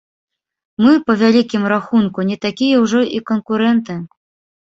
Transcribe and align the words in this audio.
Мы, 0.85 0.93
па 1.09 1.13
вялікім 1.21 1.63
рахунку, 1.73 2.25
не 2.29 2.37
такія 2.45 2.79
ўжо 2.85 3.03
і 3.19 3.21
канкурэнты. 3.29 3.99